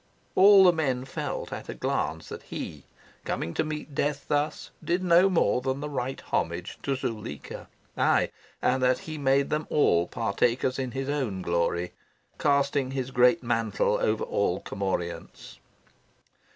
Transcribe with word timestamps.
All 0.33 0.63
the 0.63 0.73
men 0.73 1.05
felt 1.05 1.53
at 1.53 1.69
a 1.69 1.75
glance 1.75 2.27
that 2.29 2.41
he, 2.41 2.85
coming 3.23 3.53
to 3.53 3.63
meet 3.63 3.93
death 3.93 4.25
thus, 4.29 4.71
did 4.83 5.03
no 5.03 5.29
more 5.29 5.61
than 5.61 5.79
the 5.79 5.91
right 5.91 6.19
homage 6.19 6.79
to 6.81 6.95
Zuleika 6.95 7.67
aye, 7.95 8.31
and 8.63 8.81
that 8.81 8.97
he 9.05 9.19
made 9.19 9.51
them 9.51 9.67
all 9.69 10.07
partakers 10.07 10.79
in 10.79 10.89
his 10.93 11.07
own 11.07 11.43
glory, 11.43 11.91
casting 12.39 12.89
his 12.89 13.11
great 13.11 13.43
mantle 13.43 13.99
over 14.01 14.23
all 14.23 14.59
commorients. 14.61 15.59